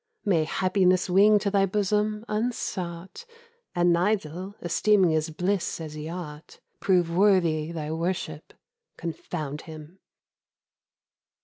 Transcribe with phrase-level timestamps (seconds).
[0.25, 3.23] May happiness wing to thy bosom, unsought,
[3.75, 8.53] And Nigel, esteeming his bliss as he ought, Prove worthy thy worship,
[8.97, 9.99] confound him!